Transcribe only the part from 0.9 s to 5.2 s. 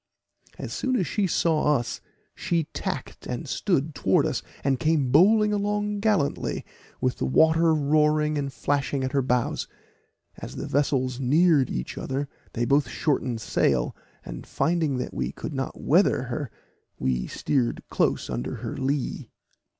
as she saw us, she tacked and stood towards us, and came